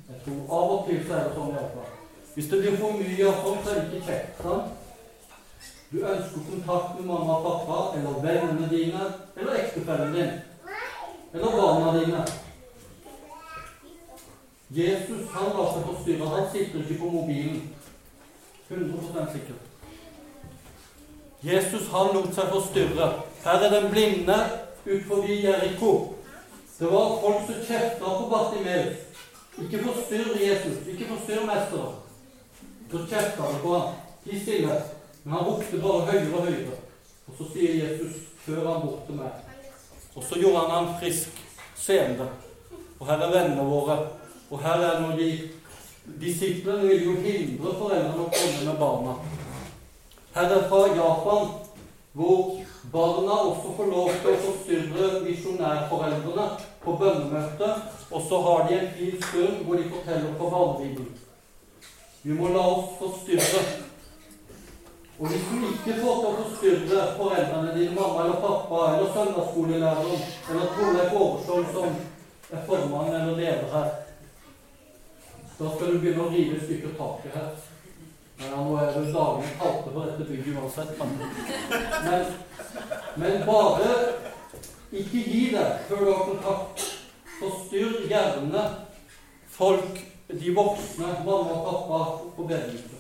Jeg 0.09 0.19
tror 0.25 0.59
av 0.59 0.73
og 0.75 0.83
til 0.89 0.99
så 1.07 1.15
er 1.19 1.29
det 1.29 1.37
sånn 1.37 1.55
iallfall. 1.55 1.93
Hvis 2.35 2.51
det 2.51 2.59
blir 2.63 2.77
for 2.81 2.99
mye 2.99 3.29
av 3.31 3.39
sånt, 3.45 3.63
så 3.65 3.73
er 3.73 3.79
det 3.81 3.87
ikke 4.01 4.09
kjekt. 4.11 4.43
sant? 4.43 4.83
Du 5.93 5.97
ønsker 6.03 6.49
kontakt 6.51 6.99
med 6.99 7.07
mamma 7.09 7.39
og 7.39 7.47
pappa, 7.47 7.79
eller 7.99 8.21
vennene 8.27 8.69
dine, 8.71 9.07
eller 9.37 9.61
ektefellen 9.63 10.13
din. 10.15 10.35
Eller 11.33 11.57
barna 11.61 11.95
dine. 11.99 12.25
Jesus 14.71 15.31
han 15.31 15.53
la 15.55 15.67
seg 15.73 15.85
forstyrre. 15.87 16.29
Han 16.29 16.49
sitter 16.53 16.83
ikke 16.83 17.01
på 17.01 17.11
mobilen. 17.11 17.63
100 18.69 19.29
sikker. 19.33 19.55
Jesus 21.43 21.89
han 21.93 22.15
lot 22.15 22.33
seg 22.35 22.51
forstyrre. 22.51 23.11
Her 23.45 23.67
er 23.67 23.75
den 23.81 23.91
blinde 23.91 24.39
ut 24.87 25.05
forbi 25.07 25.43
Jeriko. 25.45 25.93
Det 26.79 26.91
var 26.93 27.21
folk 27.21 27.47
som 27.47 27.63
kjefta 27.69 28.17
på 28.19 28.27
Bartimeus. 28.31 28.97
Ikke 29.63 29.85
forstyrr 29.85 30.35
Jesus. 30.41 30.83
Ikke 30.89 31.07
forstyrr 31.13 31.47
mesteren. 31.47 31.95
Så 32.91 32.99
kjefta 32.99 33.43
han 33.43 33.63
på 33.63 33.79
ham. 33.79 33.95
Ti 34.25 34.41
stille. 34.41 34.83
Men 35.25 35.33
han 35.33 35.47
ropte 35.47 35.79
bare 35.83 36.11
høyere 36.11 36.35
og 36.35 36.47
høyere. 36.47 36.83
Og 37.27 37.39
så 37.39 37.49
sier 37.53 37.79
Jesus, 37.85 38.19
før 38.45 38.67
han 38.73 38.83
bort 38.87 39.07
til 39.07 39.17
meg. 39.19 39.31
Og 40.15 40.25
så 40.25 40.39
gjorde 40.41 40.61
han 40.67 40.71
han 40.75 40.95
frisk, 41.01 41.41
seende. 41.75 42.29
Og 43.01 43.07
her 43.07 43.23
er 43.23 43.33
vennene 43.33 43.65
våre. 43.71 43.99
Og 44.51 44.61
her 44.63 44.83
er 44.89 45.01
når 45.01 45.17
de 45.17 45.31
Disiplene 46.21 46.87
vil 46.89 47.05
jo 47.05 47.13
hindre 47.19 47.73
foreldrene 47.81 48.23
å 48.23 48.31
komme 48.31 48.67
med 48.69 48.77
barna. 48.79 49.15
Her 50.37 50.53
er 50.55 50.69
fra 50.71 50.85
Japan, 50.95 51.49
hvor 52.15 52.53
barna 52.93 53.39
også 53.49 53.73
får 53.77 53.91
lov 53.91 54.13
til 54.23 54.31
å 54.31 54.43
forstyrre 54.45 55.09
misjonærforeldrene 55.25 56.47
på 56.85 56.95
bønnemøte. 57.01 57.73
Og 58.13 58.23
så 58.29 58.41
har 58.47 58.69
de 58.69 58.79
en 58.79 58.95
fin 59.01 59.19
stund 59.25 59.67
hvor 59.67 59.83
de 59.83 59.91
forteller 59.97 60.39
på 60.39 60.53
barnebibelen. 60.55 61.11
Vi 62.23 62.39
må 62.39 62.55
la 62.55 62.63
oss 62.77 62.95
forstyrre. 63.03 63.67
Og 65.19 65.29
hvis 65.33 65.45
du 65.51 65.69
ikke 65.73 66.01
får 66.01 66.23
til 66.23 66.31
å 66.31 66.39
forstyrre 66.39 67.05
foreldrene 67.19 67.75
dine, 67.75 67.99
mamma 67.99 68.25
eller 68.29 68.43
pappa, 68.47 68.87
eller 68.95 69.15
søndagsskolelæreren, 69.19 70.27
eller 70.51 70.75
Torleif 70.79 71.21
Overskjold, 71.21 71.71
som 71.75 72.03
er 72.53 72.67
formann 72.69 73.15
eller 73.15 73.41
leder 73.41 73.73
her, 73.75 73.95
da 75.59 75.71
skal 75.73 75.93
du 75.93 76.03
begynne 76.03 76.27
å 76.27 76.33
rive 76.33 76.59
i 76.59 76.65
stykker 76.65 76.97
taket 76.99 77.37
her. 77.39 77.55
Men 78.37 78.51
ja, 78.51 78.57
nå 78.61 78.75
er 78.77 78.91
det 78.93 79.13
dagene 79.15 79.53
kalte 79.57 79.93
for 79.95 80.11
dette 80.11 80.27
bygget 80.29 80.59
uansett. 80.61 80.91
Men, 82.05 82.27
men 83.17 83.47
bare 83.49 83.95
ikke 84.93 85.23
gi 85.23 85.47
det 85.55 85.71
før 85.89 86.03
du 86.03 86.11
har 86.11 86.27
kontakt. 86.29 86.85
Forstyrr 87.39 88.05
gjerne 88.11 88.67
folk, 89.57 90.05
de 90.29 90.53
voksne, 90.57 91.15
mamma 91.25 91.57
og 91.57 91.65
pappa, 91.71 92.03
på 92.37 92.47
bedehuset. 92.51 92.93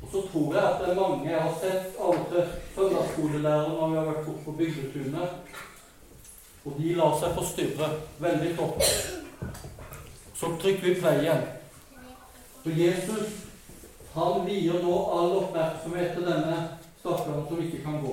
Og 0.00 0.08
så 0.08 0.24
tror 0.32 0.56
jeg 0.56 0.64
at 0.64 0.80
det 0.80 0.88
er 0.88 0.96
mange 0.96 1.28
Jeg 1.28 1.40
har 1.40 1.56
sett 1.60 1.98
alle 2.00 2.24
til 2.30 2.52
søndagsskolelærere 2.74 3.74
når 3.76 3.88
vi 3.88 3.98
har 3.98 4.08
vært 4.08 4.26
bort 4.26 4.44
på 4.44 4.56
bygdetunet. 4.62 5.56
Og 6.64 6.76
de 6.80 6.96
lar 6.96 7.16
seg 7.20 7.36
forstyrre 7.36 7.92
veldig 8.24 8.56
godt. 8.56 8.92
Så 10.34 10.54
trykker 10.60 10.88
vi 10.88 11.00
play 11.00 11.26
igjen. 11.26 11.48
For 12.70 12.78
Jesus 12.78 13.28
han 14.12 14.44
vier 14.46 14.76
nå 14.82 14.96
all 15.10 15.32
oppmerksomhet 15.40 16.12
til 16.14 16.26
denne 16.28 16.58
stakkaren 17.00 17.46
som 17.48 17.62
ikke 17.64 17.80
kan 17.82 17.96
gå. 18.02 18.12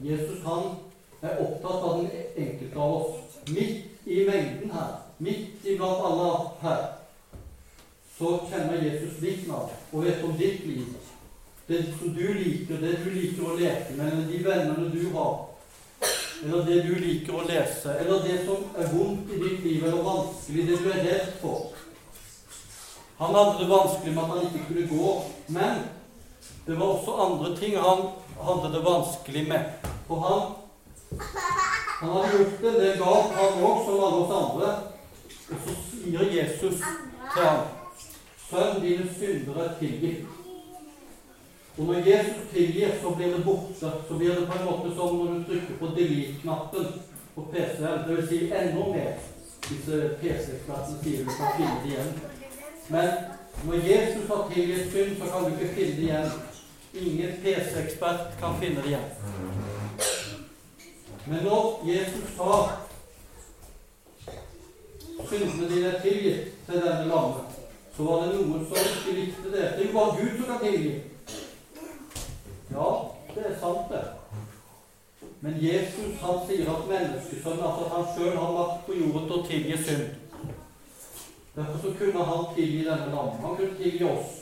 Jesus 0.00 0.38
han 0.46 0.78
er 1.20 1.42
opptatt 1.42 1.84
av 1.84 1.98
den 1.98 2.06
enkelte 2.32 2.80
av 2.80 2.94
oss. 2.96 3.34
Midt 3.52 4.08
i 4.08 4.22
mengden 4.24 4.72
her, 4.72 4.94
midt 5.20 5.66
iblant 5.68 6.06
alle 6.08 6.30
her, 6.62 6.86
så 8.16 8.30
kjenner 8.48 8.86
Jesus 8.86 9.18
ditt 9.20 9.44
navn 9.50 9.76
og 9.92 10.06
vet 10.06 10.24
om 10.24 10.32
ditt 10.40 10.64
liv. 10.70 10.88
Det 11.68 11.82
som 11.98 12.16
du 12.16 12.24
liker, 12.38 12.80
det 12.80 12.94
du 13.04 13.10
liker 13.18 13.50
å 13.50 13.58
leke 13.60 13.98
med, 13.98 14.14
eller 14.14 14.32
de 14.32 14.40
vennene 14.48 14.88
du 14.94 15.04
har, 15.18 15.36
eller 16.40 16.64
det 16.70 16.80
du 16.88 16.96
liker 17.04 17.36
å 17.36 17.44
lese, 17.52 17.98
eller 18.00 18.24
det 18.24 18.40
som 18.48 18.64
er 18.80 18.90
vondt 18.96 19.28
i 19.36 19.44
ditt 19.44 19.60
liv, 19.68 19.84
eller 19.84 20.08
vanskelig, 20.08 20.66
det 20.70 20.80
du 20.80 20.88
er 20.94 21.04
redd 21.10 21.36
for. 21.44 21.70
Han 23.30 23.44
hadde 23.44 23.58
det 23.64 23.70
vanskelig 23.70 24.14
med 24.14 24.22
at 24.22 24.28
han 24.28 24.42
ikke 24.42 24.64
kunne 24.68 24.88
gå, 24.98 25.22
men 25.48 25.74
det 26.66 26.78
var 26.78 26.86
også 26.86 27.12
andre 27.14 27.56
ting 27.56 27.76
han 27.78 28.00
hadde 28.42 28.70
det 28.72 28.84
vanskelig 28.84 29.48
med. 29.48 29.64
For 30.06 30.16
han, 30.24 30.40
han 32.00 32.10
hadde 32.10 32.38
gjort 32.38 32.64
en 32.70 32.80
del 32.80 32.96
galt, 32.98 33.36
han 33.36 33.62
òg, 33.68 33.84
som 33.84 34.00
alle 34.06 34.18
oss 34.22 34.32
andre. 34.38 34.70
Og 35.50 35.60
så 35.66 35.74
sier 35.92 36.24
Jesus 36.38 36.82
til 37.34 37.44
ham, 37.44 37.60
'Sønn, 38.48 38.82
dine 38.82 39.06
syndere 39.18 39.68
tilgir'. 39.78 40.26
Og 41.78 41.84
når 41.86 41.94
Jesus 41.94 42.50
tilgir, 42.52 42.88
så 43.02 43.10
blir 43.10 43.36
det 43.36 43.44
borte. 43.44 43.92
Så 44.08 44.14
blir 44.18 44.34
det 44.34 44.48
på 44.48 44.58
en 44.58 44.64
måte 44.64 44.94
som 44.94 45.16
når 45.16 45.34
du 45.34 45.44
trykker 45.44 45.78
på 45.78 45.86
delete-knappen 45.86 46.86
på 47.34 47.46
PC-en. 47.52 48.08
Vil 48.08 48.28
si 48.28 48.42
enda 48.44 48.90
mer. 48.94 49.14
Disse 49.68 50.10
PC-ekspertene 50.20 50.98
sier 51.02 51.24
du 51.24 51.30
kan 51.30 51.56
finne 51.56 51.78
det 51.84 51.90
igjen. 51.92 52.29
Men 52.90 53.08
Når 53.64 53.74
Jesus 53.74 54.28
har 54.28 54.50
tilgitt 54.54 54.92
synd, 54.92 55.16
så 55.18 55.24
kan 55.32 55.44
du 55.44 55.50
ikke 55.50 55.74
finne 55.74 55.96
det 55.96 56.02
igjen. 56.02 56.30
Ingen 56.94 57.32
PC-ekspert 57.42 58.20
kan 58.40 58.56
finne 58.60 58.82
det 58.82 58.88
igjen. 58.88 59.10
Men 61.26 61.42
når 61.44 61.84
Jesus 61.86 62.30
sa 62.36 62.54
syndene 65.28 65.68
dine 65.68 65.86
er 65.86 66.00
tilgitt 66.00 66.48
til 66.66 66.80
denne 66.80 67.08
lammet, 67.08 67.60
så 67.96 68.02
var 68.02 68.22
det 68.22 68.38
noen 68.38 68.64
som 68.66 68.80
ikke 68.80 69.20
likte 69.20 69.52
det. 69.52 69.66
Det 69.76 69.84
er 69.84 69.86
jo 69.86 69.98
bare 69.98 70.16
Gud 70.16 70.32
som 70.38 70.48
kan 70.48 70.64
tilgi. 70.64 70.94
Ja, 72.70 72.88
det 73.34 73.44
er 73.46 73.60
sant, 73.60 73.92
det. 73.92 74.04
Men 75.40 75.60
Jesus 75.60 76.16
han 76.22 76.42
sier 76.48 76.72
at 76.72 76.88
menneskesønnen, 76.88 77.64
altså 77.68 77.84
at 77.84 77.94
han 77.96 78.10
sjøl 78.16 78.36
har 78.36 78.58
makt 78.58 78.86
på 78.86 78.98
jorden 79.02 79.28
til 79.28 79.38
å 79.38 79.46
tilgi 79.52 79.78
synd. 79.84 80.29
Derfor 81.54 81.78
så 81.78 81.98
kunne 81.98 82.24
han 82.24 82.44
tilgi 82.54 82.84
denne 82.84 83.06
lammet. 83.14 83.40
Han 83.40 83.56
kunne 83.56 83.76
tilgi 83.76 84.04
oss. 84.04 84.36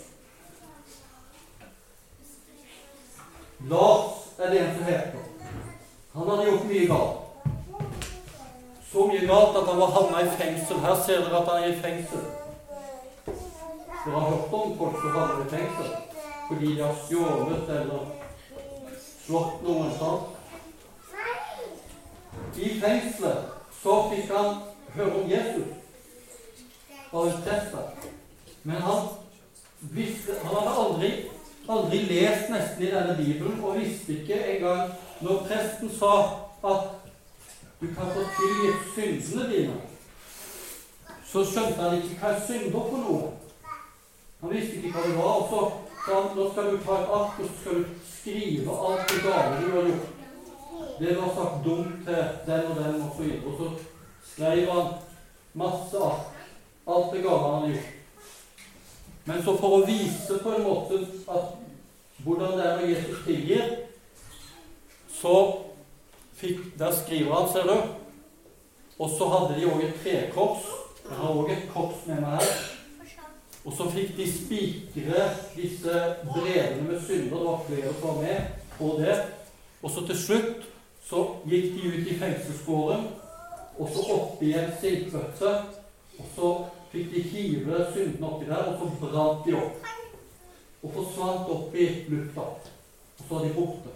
Lars 3.59 4.11
er 4.39 4.51
det 4.51 4.59
en 4.59 4.75
som 4.75 4.85
heter. 4.85 5.19
Han 6.13 6.29
hadde 6.29 6.51
gjort 6.51 6.65
mye 6.65 6.87
galt. 6.87 7.25
Så 8.93 9.07
mye 9.07 9.27
galt 9.27 9.57
at 9.57 9.67
han 9.71 9.81
var 9.81 9.95
havna 9.97 10.21
i 10.21 10.37
fengsel. 10.37 10.79
Her 10.85 11.01
ser 11.07 11.25
dere 11.25 11.41
at 11.41 11.49
han 11.49 11.63
er 11.63 11.73
i 11.73 11.81
fengsel. 11.81 12.29
Dere 14.05 14.21
har 14.21 14.31
hørt 14.31 14.53
om 14.53 14.79
folk 14.79 15.01
som 15.01 15.17
havner 15.17 15.47
i 15.47 15.51
fengsel 15.57 15.97
fordi 16.49 16.75
de 16.75 16.83
har 16.83 16.95
stjålet 17.05 17.69
eller 17.69 18.07
slått 19.27 19.63
noen. 19.63 19.91
sant? 19.99 20.23
I 22.57 22.71
fengselet 22.81 23.51
så 23.83 23.97
fikk 24.11 24.33
han 24.33 24.63
høre 24.95 25.13
om 25.21 25.29
Jesus 25.29 25.78
en. 27.13 28.13
Men 28.63 28.77
han, 28.77 29.09
visste, 29.81 30.37
han 30.43 30.55
hadde 30.57 30.77
aldri, 30.85 31.11
aldri 31.69 31.99
lest 32.11 32.51
nesten 32.53 32.85
i 32.85 32.93
denne 32.93 33.17
bibelen 33.17 33.61
og 33.65 33.79
visste 33.81 34.19
ikke 34.19 34.39
engang 34.55 34.93
når 35.21 35.45
presten 35.49 35.91
sa 35.99 36.15
at 36.65 36.89
du 37.81 37.87
kan 37.87 38.11
få 38.15 38.25
tilgitt 38.39 38.89
syndene 38.95 39.51
dine, 39.53 39.75
så 41.27 41.45
skjønte 41.45 41.83
han 41.83 41.99
ikke 41.99 42.17
hva 42.21 42.33
synder 42.47 42.89
for 42.91 43.03
noe. 43.05 43.29
Han 44.41 44.55
visste 44.55 44.79
ikke 44.79 44.95
hva 44.95 45.05
det 45.07 45.19
var. 45.19 45.37
Og 45.39 45.49
så 45.51 46.19
nå 46.35 46.47
skal 46.53 46.71
du 46.73 46.79
ta 46.85 46.97
et 47.03 47.13
ark 47.19 47.41
og 47.43 47.51
så 47.51 47.61
skal 47.61 47.83
du 47.83 47.85
skrive 48.09 48.79
alt 48.89 49.13
det 49.13 49.21
gale 49.27 49.61
du 49.61 49.69
har 49.75 49.91
gjort. 49.91 50.15
Det 50.99 51.17
var 51.19 51.35
sagt 51.35 51.65
dumt 51.65 52.01
til 52.07 52.25
den 52.47 52.67
og 52.71 52.77
den 52.81 53.03
så. 53.03 53.31
Og 53.47 53.53
så 53.59 53.71
skrev 54.33 54.73
han 54.73 54.93
masse 55.55 56.03
ark. 56.11 56.38
Alt 56.89 57.13
det 57.13 57.23
gale 57.23 57.39
han 57.39 57.55
hadde 57.55 57.73
gjort. 57.75 57.95
Men 59.29 59.43
så 59.45 59.55
for 59.61 59.77
å 59.77 59.85
vise 59.85 60.39
på 60.41 60.53
en 60.57 60.65
måte 60.65 61.03
at 61.29 61.57
hvordan 62.25 62.55
det 62.57 62.65
er 62.65 62.79
når 62.79 62.91
Jesus 62.95 63.25
tilgir, 63.27 63.75
så 65.21 65.35
fikk 66.39 66.79
Der 66.79 66.93
skriver 66.95 67.35
han, 67.35 67.49
ser 67.53 67.67
du. 67.67 67.77
Og 68.99 69.11
så 69.11 69.29
hadde 69.29 69.61
de 69.61 69.67
òg 69.67 69.83
et 69.85 70.01
trekors. 70.03 70.67
Jeg 71.09 71.17
har 71.19 71.35
òg 71.35 71.51
et 71.51 71.67
kors 71.73 72.05
med 72.07 72.21
meg 72.23 72.39
her. 72.39 72.53
Og 73.65 73.75
så 73.77 73.89
fikk 73.91 74.15
de 74.17 74.27
spikre 74.33 75.25
disse 75.57 76.01
brevene 76.25 76.87
med 76.87 77.03
synder. 77.03 77.37
Det 77.37 77.45
var 77.47 77.65
flere 77.67 77.95
som 77.99 78.09
var 78.09 78.23
med 78.23 78.41
på 78.79 78.95
det. 79.01 79.17
Og 79.83 79.91
så 79.91 80.07
til 80.07 80.19
slutt 80.19 80.69
så 81.09 81.25
gikk 81.49 81.75
de 81.75 81.89
ut 81.89 82.09
i 82.09 82.17
fengselsgården, 82.21 83.05
og 83.79 83.91
så 83.95 84.03
oppi 84.13 84.53
en 84.53 84.73
silkebøtte. 84.81 85.53
Og 86.19 86.27
så 86.35 86.51
fikk 86.93 87.11
de 87.15 87.23
hive 87.33 87.81
syndene 87.93 88.27
oppi 88.29 88.49
der, 88.49 88.71
og 88.73 88.79
så 88.79 88.89
brant 89.03 89.47
de 89.47 89.57
opp. 89.59 89.89
Og 90.83 90.93
forsvant 90.95 91.51
opp 91.55 91.75
i 91.75 91.89
lufta. 92.09 92.47
Og 93.19 93.23
så 93.25 93.35
var 93.35 93.45
de 93.45 93.55
borte. 93.57 93.95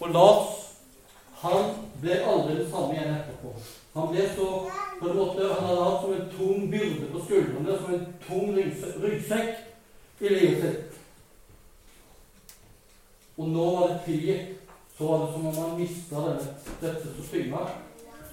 Og 0.00 0.10
Lars 0.10 0.58
han 1.42 1.74
ble 2.00 2.16
aldri 2.22 2.60
det 2.60 2.68
samme 2.70 2.94
igjen 2.94 3.14
etterpå. 3.16 3.52
Han 3.96 4.08
ble 4.12 4.24
så 4.30 4.48
på 5.00 5.08
en 5.10 5.16
måte, 5.18 5.48
han 5.50 5.66
hadde 5.66 5.84
hatt 5.88 6.04
som 6.04 6.14
en 6.14 6.28
tung 6.36 6.68
byrde 6.70 7.08
på 7.10 7.22
skuldrene, 7.24 7.78
som 7.80 7.94
en 7.96 8.04
tung 8.22 8.52
ryggsekk 9.02 10.22
i 10.22 10.30
livet 10.30 10.62
sitt. 10.62 10.98
Og 13.36 13.48
nå 13.50 13.66
var 13.74 13.88
det 13.90 14.02
tilgitt 14.06 14.58
så 15.02 15.08
var 15.08 15.26
det 15.26 15.32
som 15.32 15.46
om 15.46 15.56
han 15.56 15.80
mista 15.80 16.16
dette 16.80 17.02
som 17.02 17.26
tynga. 17.30 17.62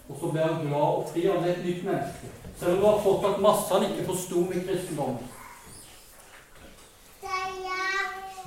Og 0.09 0.17
så 0.19 0.31
ble 0.31 0.41
han 0.41 0.67
glad 0.67 0.95
og 0.99 1.09
fri. 1.13 1.25
Han 1.27 1.43
ble 1.43 1.51
et 1.51 1.65
nytt 1.65 1.83
menneske. 1.85 2.31
Selv 2.59 2.71
om 2.71 2.75
det 2.75 2.85
var 2.85 3.03
fortsatt 3.03 3.41
masse 3.41 3.73
han 3.73 3.85
ikke 3.89 4.07
forsto 4.07 4.39
med 4.49 4.65
kristendommen. 4.67 5.27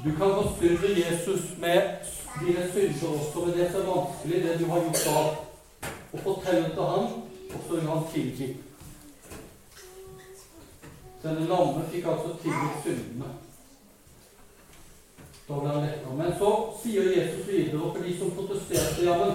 Du 0.04 0.10
kan 0.18 0.34
forstyrre 0.40 0.88
Jesus 0.98 1.42
med 1.58 1.82
dine 2.40 2.64
synder 2.72 3.08
også, 3.08 3.44
med 3.46 3.54
det 3.54 3.70
som 3.70 3.80
er 3.80 3.86
vanskelig, 3.86 4.42
det 4.44 4.58
du 4.60 4.66
har 4.66 4.80
gjort 4.80 5.04
da. 5.06 5.88
Og 6.12 6.20
fortelle 6.20 6.68
til 6.68 6.82
ham, 6.82 7.04
og 7.54 7.60
så 7.68 7.74
vil 7.74 7.88
han 7.88 8.04
tilgi. 8.12 8.56
Denne 11.22 11.46
lamme 11.46 11.84
fikk 11.90 12.06
altså 12.06 12.34
tilgitt 12.42 12.82
syndene. 12.82 13.30
Men 16.16 16.34
så 16.38 16.50
sier 16.82 17.02
Jesus 17.02 17.46
videre 17.48 17.78
for 17.80 18.02
de 18.02 18.18
som 18.18 18.30
protesterte 18.30 19.04
ja, 19.04 19.16
men 19.18 19.32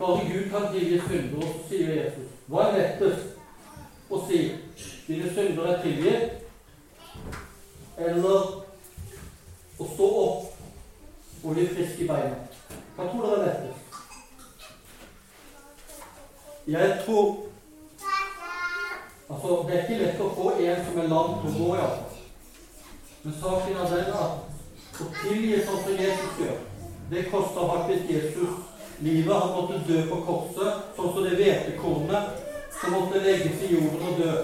bare 0.00 0.28
Gud 0.32 0.50
kan 0.50 0.72
tilgi 0.72 1.00
synder. 1.08 1.36
Og 1.36 1.42
så 1.54 1.68
sier 1.68 1.94
Jesus 1.94 2.28
hva 2.50 2.64
er 2.66 2.78
lettest 2.78 4.10
å 4.10 4.22
si? 4.26 4.40
Dine 5.06 5.28
synder 5.34 5.68
er 5.70 5.82
tilgitt? 5.84 6.30
Eller 8.00 8.40
å 9.78 9.90
stå 9.92 10.08
opp 10.22 11.44
og 11.44 11.54
bli 11.54 11.68
frisk 11.74 12.00
i 12.02 12.08
beina? 12.08 12.40
Hva 12.96 13.06
tror 13.12 13.28
dere 13.28 13.36
er 13.36 13.46
lettest? 13.46 13.86
Jeg 16.70 16.98
tror 17.04 17.46
Altså, 19.30 19.64
det 19.66 19.74
er 19.76 19.82
ikke 19.84 19.98
lett 20.00 20.20
å 20.24 20.32
få 20.34 20.48
en 20.58 20.80
som 20.86 20.96
er 20.98 21.04
lam 21.06 21.36
til 21.38 21.52
å 21.52 21.52
gå, 21.54 21.66
ja. 21.78 21.90
Men 23.22 23.36
saken 23.38 23.76
er 23.78 23.92
den 23.92 24.08
at 24.18 24.32
å 25.04 25.06
tilgi 25.20 25.60
sånn 25.62 25.84
som 25.84 26.00
Jesus 26.02 26.40
gjør. 26.40 26.56
Det 27.12 27.22
koster 27.30 27.68
faktisk 27.70 28.10
Jesus 28.10 28.69
livet. 29.00 29.34
Han 29.34 29.54
måtte 29.56 29.82
dø 29.88 30.02
på 30.10 30.20
korset, 30.26 30.86
sånn 30.96 31.12
som 31.14 31.26
det 31.26 31.36
hvetekornet 31.38 32.46
som 32.80 32.94
måtte 32.96 33.20
legges 33.24 33.62
i 33.66 33.74
jorden 33.74 34.06
og 34.08 34.20
dø. 34.20 34.34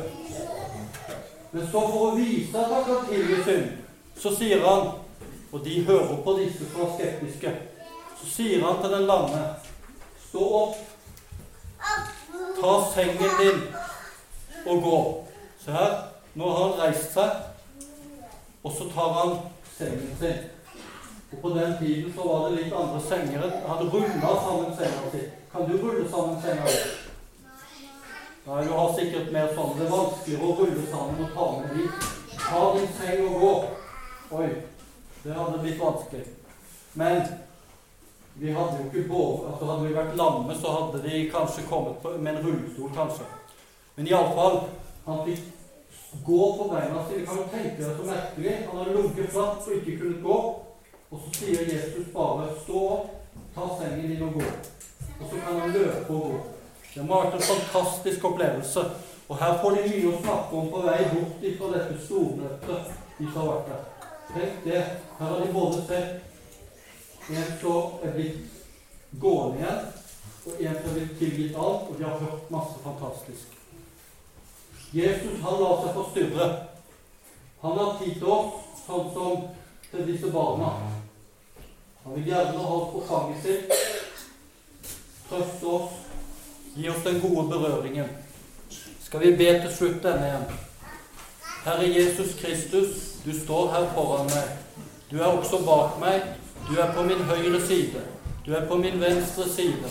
Men 1.51 1.69
så 1.71 1.83
for 1.89 2.09
å 2.11 2.17
vise 2.19 2.59
at 2.61 2.73
han 2.75 2.85
kan 2.85 3.07
tilgi 3.09 3.39
synd, 3.45 3.69
så 4.17 4.33
sier 4.37 4.65
han 4.65 4.95
Og 5.55 5.63
de 5.65 5.77
hører 5.87 6.17
på 6.25 6.33
disse 6.37 6.67
som 6.69 6.83
er 6.85 6.89
skeptiske. 6.97 7.51
Så 8.19 8.27
sier 8.29 8.65
han 8.65 8.81
til 8.83 8.93
den 8.93 9.07
lamme 9.09 9.39
Stå 10.27 10.49
opp. 10.59 10.81
Ta 12.59 12.73
sengen 12.91 13.39
din 13.39 13.63
og 14.67 14.83
gå. 14.83 14.99
Se 15.65 15.73
her. 15.73 15.95
Nå 16.35 16.51
har 16.51 16.65
han 16.65 16.75
reist 16.81 17.15
seg, 17.15 17.39
og 18.63 18.75
så 18.77 18.89
tar 18.93 19.15
han 19.17 19.39
sengen 19.79 20.13
sin. 20.21 20.43
Og 21.33 21.39
På 21.43 21.49
den 21.49 21.75
tiden 21.79 22.13
så 22.15 22.29
var 22.29 22.49
det 22.49 22.57
litt 22.57 22.75
andre 22.75 23.01
senger. 23.01 23.41
Han 23.41 23.71
hadde 23.71 23.91
rulla 23.91 24.31
sammen 24.45 24.77
senga 24.77 25.11
si. 25.13 25.23
Kan 25.53 25.71
du 25.71 25.77
rulle 25.83 26.11
sammen 26.11 26.43
senga 26.43 26.65
di? 26.65 26.79
Nei, 28.47 28.65
du 28.65 28.71
har 28.71 28.93
sikkert 28.95 29.33
mer 29.35 29.49
sånn. 29.55 29.73
Det 29.75 29.87
er 29.89 29.91
vanskeligere 29.91 30.47
å 30.47 30.57
rulle 30.61 30.85
sammen 30.91 31.25
og 31.25 31.33
ta 31.35 31.47
med 31.57 31.73
dit. 31.75 32.07
Ta 32.45 32.61
din 32.77 32.93
seng 32.99 33.25
og 33.27 33.41
gå. 33.43 33.55
Oi, 34.39 34.51
det 35.25 35.35
hadde 35.35 35.63
blitt 35.65 35.83
vanskelig. 35.83 36.23
Men 36.95 37.25
vi 38.39 38.53
hadde 38.53 38.79
jo 38.79 38.87
ikke 38.87 39.09
båre. 39.09 39.51
Altså, 39.51 39.67
hadde 39.71 39.89
vi 39.89 39.97
vært 39.97 40.17
lamme, 40.21 40.55
så 40.61 40.77
hadde 40.77 41.03
de 41.09 41.25
kanskje 41.33 41.67
kommet 41.71 41.99
på, 42.03 42.15
med 42.21 42.37
en 42.37 42.47
rullestol, 42.47 42.93
kanskje. 42.95 43.27
Men 43.97 44.11
iallfall, 44.13 44.61
han 45.07 45.25
fikk 45.27 46.23
gå 46.27 46.41
på 46.59 46.69
beina 46.71 47.03
sine. 47.09 47.27
Kan 47.27 47.43
du 47.43 47.51
tenke 47.51 47.83
deg 47.83 47.99
så 47.99 48.07
merkelig? 48.13 48.57
Han 48.69 48.81
hadde 48.83 48.97
ligget 49.01 49.35
flatt 49.35 49.67
og 49.67 49.77
ikke 49.81 49.99
kunnet 50.05 50.23
gå. 50.23 50.39
Og 51.11 51.21
så 51.25 51.39
sier 51.39 51.63
Jesus 51.73 52.07
bare 52.15 52.49
'stå 52.63 53.07
ta 53.55 53.63
sengen 53.81 54.11
din 54.11 54.23
og 54.23 54.33
gå'. 54.35 54.57
Og 55.21 55.31
så 55.31 55.37
kan 55.47 55.61
han 55.61 55.73
løpe 55.73 56.15
og 56.15 56.21
gå. 56.23 56.41
Det 56.95 57.05
må 57.05 57.15
ha 57.15 57.25
vært 57.25 57.35
en 57.35 57.43
fantastisk 57.43 58.25
opplevelse. 58.25 58.81
Og 59.29 59.37
her 59.37 59.59
får 59.63 59.71
de 59.71 59.89
mye 59.89 60.13
å 60.13 60.23
snakke 60.23 60.57
om 60.57 60.69
på 60.71 60.81
vei 60.87 60.99
bort 61.13 61.47
fra 61.59 61.71
dette 61.79 62.05
stormøtet 62.07 62.93
de 63.19 63.27
har 63.35 63.49
vært 63.51 63.69
der. 63.71 63.83
Tenk 64.35 64.65
det. 64.65 64.83
Her 65.19 65.27
har 65.27 65.41
de 65.41 65.53
både 65.53 65.83
sett 65.87 67.31
en 67.31 67.53
som 67.61 67.99
er 68.07 68.13
blitt 68.15 68.39
gående 69.21 69.59
igjen, 69.59 69.85
og 70.47 70.63
en 70.63 70.79
som 70.83 70.91
er 70.91 70.95
blitt 70.95 71.19
tilgitt 71.19 71.57
alt, 71.57 71.89
og 71.91 71.99
de 71.99 72.05
har 72.05 72.19
hørt 72.19 72.51
masse 72.51 72.79
fantastisk. 72.85 73.57
Jesus 74.95 75.41
han 75.43 75.61
lar 75.61 75.83
seg 75.83 75.95
forstyrre. 75.99 76.49
Han 77.63 77.79
har 77.79 77.97
tid 77.99 78.15
til 78.21 78.31
oss, 78.31 78.61
sånn 78.87 79.09
som 79.15 79.49
til 79.97 80.13
disse 80.13 80.31
barna. 80.33 80.71
Han 82.05 82.15
vil 82.15 82.25
gjerne 82.25 82.59
ha 82.59 82.75
oss 82.75 82.93
på 82.93 83.03
fanget 83.09 83.43
sitt, 83.43 83.73
trøste 85.31 85.67
oss, 85.67 85.97
gi 86.77 86.89
oss 86.89 87.03
den 87.05 87.21
gode 87.21 87.49
berøringen. 87.51 88.09
Skal 89.03 89.21
vi 89.21 89.37
be 89.39 89.49
til 89.63 89.73
slutt 89.75 90.03
denne 90.05 90.29
igjen? 90.29 90.47
Herre 91.67 91.87
Jesus 91.91 92.35
Kristus, 92.41 92.91
du 93.25 93.33
står 93.35 93.73
her 93.73 93.89
foran 93.95 94.29
meg. 94.31 94.53
Du 95.11 95.17
er 95.19 95.31
også 95.31 95.63
bak 95.67 95.99
meg. 96.03 96.23
Du 96.69 96.77
er 96.83 96.93
på 96.95 97.03
min 97.03 97.23
høyre 97.27 97.61
side. 97.67 98.03
Du 98.47 98.53
er 98.55 98.67
på 98.69 98.77
min 98.79 99.01
venstre 99.01 99.49
side. 99.51 99.91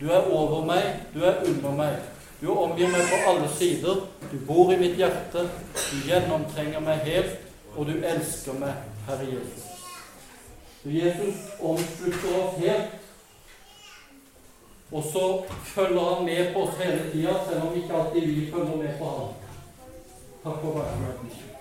Du 0.00 0.10
er 0.10 0.28
over 0.32 0.64
meg. 0.64 1.00
Du 1.14 1.22
er 1.24 1.40
under 1.48 1.76
meg. 1.76 1.96
Du 2.40 2.50
omgir 2.52 2.88
meg 2.92 3.08
på 3.08 3.20
alle 3.30 3.48
sider. 3.56 4.04
Du 4.32 4.36
bor 4.46 4.72
i 4.72 4.76
mitt 4.80 4.96
hjerte. 5.00 5.46
Du 5.76 5.96
gjennomtrenger 6.08 6.80
meg 6.84 7.04
helt, 7.08 7.38
og 7.76 7.86
du 7.86 7.94
elsker 8.04 8.56
meg, 8.60 8.74
Herre 9.06 9.24
Jesus. 9.24 9.64
Så 10.82 10.90
Jesus 10.90 11.34
omslutter 11.60 12.36
oss 12.42 12.58
helt. 12.58 13.00
Og 14.92 15.02
så 15.02 15.42
følger 15.64 16.14
han 16.14 16.24
med 16.24 16.54
på 16.54 16.62
oss 16.62 16.76
hele 16.78 17.10
tida, 17.12 17.34
selv 17.48 17.62
om 17.62 17.76
ikke 17.76 17.94
alltid 17.94 18.26
vi 18.26 18.50
følger 18.50 18.76
med 18.76 18.98
på 18.98 19.04
ham. 19.04 19.34
Takk 20.44 20.60
for 20.60 20.68
oppmerksomheten. 20.68 21.53